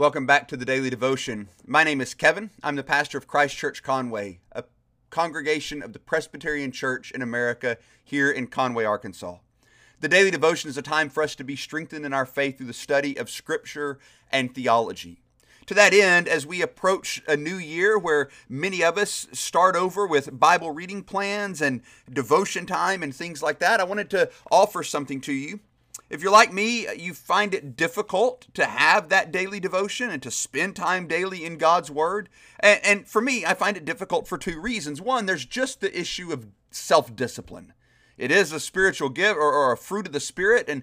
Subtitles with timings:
[0.00, 1.50] Welcome back to the Daily Devotion.
[1.66, 2.48] My name is Kevin.
[2.62, 4.64] I'm the pastor of Christ Church Conway, a
[5.10, 9.36] congregation of the Presbyterian Church in America here in Conway, Arkansas.
[10.00, 12.68] The Daily Devotion is a time for us to be strengthened in our faith through
[12.68, 13.98] the study of Scripture
[14.32, 15.20] and theology.
[15.66, 20.06] To that end, as we approach a new year where many of us start over
[20.06, 24.82] with Bible reading plans and devotion time and things like that, I wanted to offer
[24.82, 25.60] something to you.
[26.10, 30.30] If you're like me, you find it difficult to have that daily devotion and to
[30.32, 32.28] spend time daily in God's Word.
[32.58, 35.00] And, and for me, I find it difficult for two reasons.
[35.00, 37.74] One, there's just the issue of self discipline.
[38.18, 40.82] It is a spiritual gift or, or, a fruit of the Spirit, and,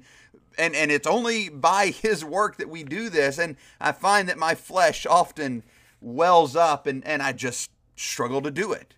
[0.58, 3.38] and, and it's only by His work that we do this.
[3.38, 5.64] And I find that my flesh often
[6.00, 8.96] wells up and, and I just struggle to do it.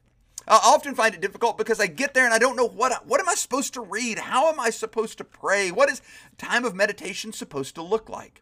[0.49, 3.19] I often find it difficult because I get there and I don't know what what
[3.19, 4.17] am I supposed to read?
[4.17, 5.71] How am I supposed to pray?
[5.71, 6.01] What is
[6.37, 8.41] time of meditation supposed to look like?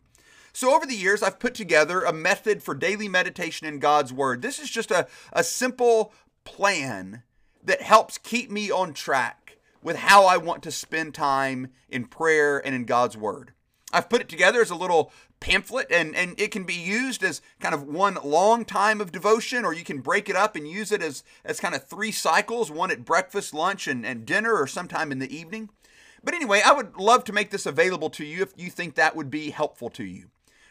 [0.53, 4.41] So over the years, I've put together a method for daily meditation in God's Word.
[4.41, 6.13] This is just a, a simple
[6.45, 7.23] plan
[7.63, 12.57] that helps keep me on track with how I want to spend time in prayer
[12.65, 13.51] and in God's Word.
[13.93, 17.41] I've put it together as a little pamphlet and, and it can be used as
[17.59, 20.91] kind of one long time of devotion or you can break it up and use
[20.91, 24.67] it as, as kind of three cycles one at breakfast lunch and, and dinner or
[24.67, 25.69] sometime in the evening.
[26.23, 29.15] But anyway i would love to make this available to you if you think that
[29.15, 30.29] would be helpful to you.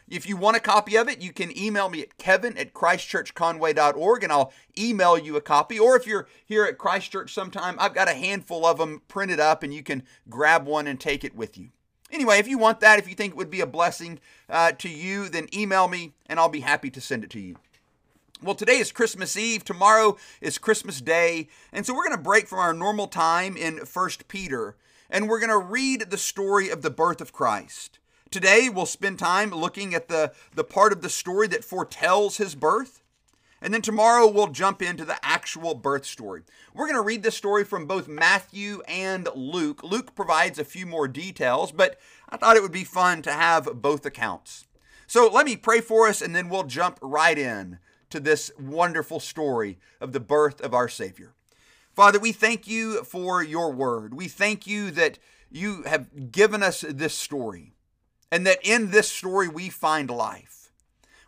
[0.09, 4.23] If you want a copy of it you can email me at kevin at christchurchconway.org
[4.23, 5.79] and i'll email you a copy.
[5.79, 9.63] Or if you're here at christchurch sometime i've got a handful of them printed up
[9.63, 11.69] and you can grab one and take it with you
[12.11, 14.19] Anyway, if you want that, if you think it would be a blessing
[14.49, 17.57] uh, to you, then email me and I'll be happy to send it to you.
[18.41, 19.65] Well, today is Christmas Eve.
[19.65, 21.47] Tomorrow is Christmas Day.
[21.73, 24.75] And so we're going to break from our normal time in 1 Peter
[25.09, 27.99] and we're going to read the story of the birth of Christ.
[28.29, 32.55] Today, we'll spend time looking at the, the part of the story that foretells his
[32.55, 33.01] birth.
[33.61, 36.43] And then tomorrow we'll jump into the actual birth story.
[36.73, 39.83] We're going to read this story from both Matthew and Luke.
[39.83, 43.81] Luke provides a few more details, but I thought it would be fun to have
[43.81, 44.65] both accounts.
[45.07, 47.79] So let me pray for us and then we'll jump right in
[48.09, 51.33] to this wonderful story of the birth of our Savior.
[51.95, 54.13] Father, we thank you for your word.
[54.13, 55.17] We thank you that
[55.49, 57.73] you have given us this story
[58.31, 60.56] and that in this story we find life.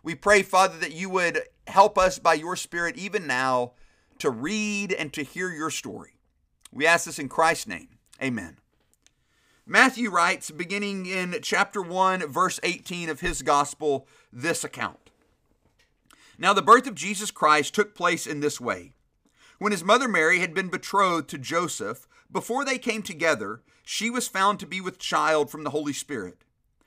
[0.02, 3.72] We pray, Father, that you would help us by your Spirit even now
[4.18, 6.14] to read and to hear your story.
[6.72, 7.88] We ask this in Christ's name.
[8.22, 8.58] Amen.
[9.66, 15.10] Matthew writes, beginning in chapter 1, verse 18 of his gospel, this account.
[16.38, 18.92] Now, the birth of Jesus Christ took place in this way.
[19.58, 24.26] When his mother Mary had been betrothed to Joseph, before they came together, she was
[24.26, 26.38] found to be with child from the Holy Spirit.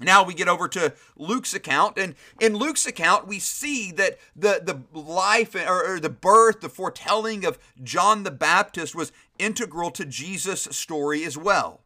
[0.00, 4.60] Now we get over to Luke's account, and in Luke's account, we see that the,
[4.64, 10.04] the life or, or, the birth, the foretelling of John the Baptist was integral to
[10.04, 11.82] Jesus' story as well.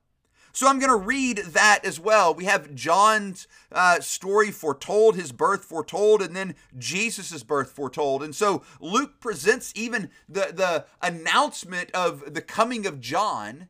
[0.52, 2.32] So I'm going to read that as well.
[2.32, 8.22] We have John's uh, story foretold, his birth foretold, and then Jesus' birth foretold.
[8.22, 13.68] And so Luke presents even the, the announcement of the coming of John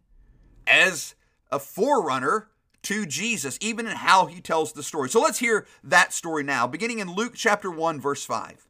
[0.65, 1.17] as
[1.51, 2.51] a forerunner
[2.87, 5.09] to Jesus, even in how he tells the story.
[5.09, 8.69] So let's hear that story now, beginning in Luke chapter 1, verse 5.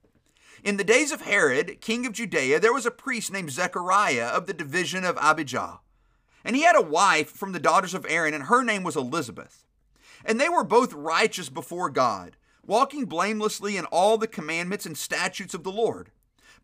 [0.64, 4.46] In the days of Herod, king of Judea, there was a priest named Zechariah of
[4.46, 5.80] the division of Abijah.
[6.46, 9.66] And he had a wife from the daughters of Aaron, and her name was Elizabeth.
[10.24, 15.52] And they were both righteous before God, walking blamelessly in all the commandments and statutes
[15.52, 16.10] of the Lord.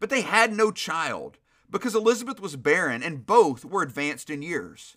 [0.00, 1.37] But they had no child,
[1.69, 4.96] because Elizabeth was barren, and both were advanced in years.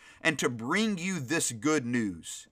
[0.21, 2.47] and to bring you this good news.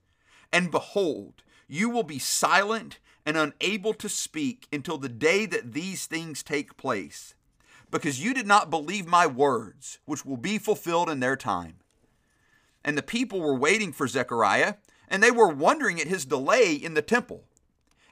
[0.52, 6.06] And behold, you will be silent and unable to speak until the day that these
[6.06, 7.34] things take place,
[7.90, 11.76] because you did not believe my words, which will be fulfilled in their time.
[12.84, 14.74] And the people were waiting for Zechariah
[15.08, 17.44] and they were wondering at his delay in the temple.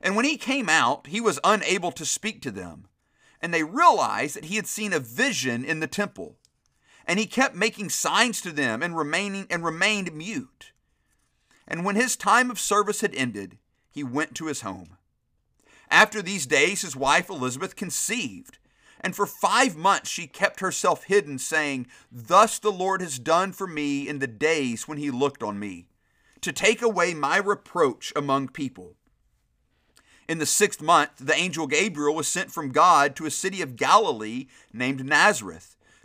[0.01, 2.87] And when he came out, he was unable to speak to them.
[3.41, 6.38] And they realized that he had seen a vision in the temple.
[7.09, 10.73] And he kept making signs to them and remaining and remained mute.
[11.67, 13.59] And when his time of service had ended,
[13.91, 14.99] he went to his home.
[15.91, 18.59] After these days, his wife Elizabeth conceived,
[19.01, 23.67] and for five months she kept herself hidden, saying, Thus the Lord has done for
[23.67, 25.89] me in the days when he looked on me
[26.41, 28.95] to take away my reproach among people.
[30.29, 33.77] In the sixth month, the angel Gabriel was sent from God to a city of
[33.77, 35.75] Galilee named Nazareth,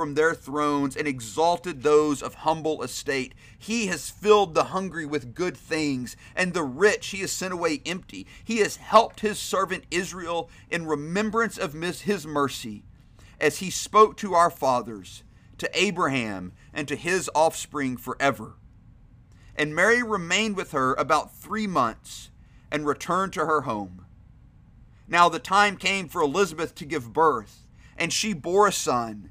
[0.00, 3.34] from their thrones and exalted those of humble estate.
[3.58, 7.82] He has filled the hungry with good things, and the rich he has sent away
[7.84, 8.26] empty.
[8.42, 12.82] He has helped his servant Israel in remembrance of his mercy,
[13.38, 15.22] as he spoke to our fathers,
[15.58, 18.54] to Abraham, and to his offspring forever.
[19.54, 22.30] And Mary remained with her about three months
[22.70, 24.06] and returned to her home.
[25.06, 27.66] Now the time came for Elizabeth to give birth,
[27.98, 29.30] and she bore a son.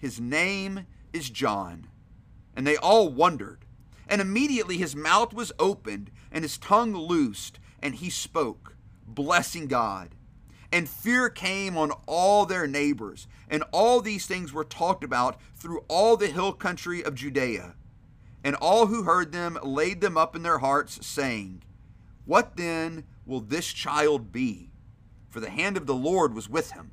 [0.00, 1.86] His name is John.
[2.56, 3.64] And they all wondered.
[4.08, 8.74] And immediately his mouth was opened and his tongue loosed, and he spoke,
[9.06, 10.16] blessing God.
[10.72, 15.84] And fear came on all their neighbors, and all these things were talked about through
[15.88, 17.74] all the hill country of Judea.
[18.42, 21.62] And all who heard them laid them up in their hearts, saying,
[22.24, 24.70] what then will this child be?
[25.28, 26.92] For the hand of the Lord was with him.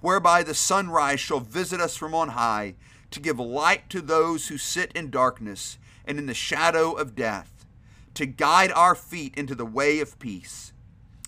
[0.00, 2.74] whereby the sunrise shall visit us from on high,
[3.10, 7.66] to give light to those who sit in darkness and in the shadow of death,
[8.14, 10.72] to guide our feet into the way of peace.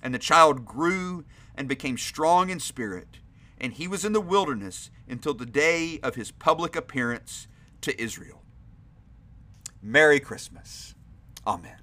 [0.03, 1.25] And the child grew
[1.55, 3.19] and became strong in spirit
[3.63, 7.47] and he was in the wilderness until the day of his public appearance
[7.81, 8.43] to Israel.
[9.81, 10.95] Merry Christmas.
[11.47, 11.79] Amen.